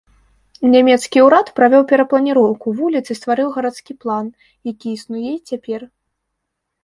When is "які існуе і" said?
4.71-5.39